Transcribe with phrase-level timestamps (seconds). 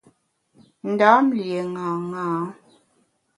[0.91, 2.27] Ndam lié ṅaṅâ.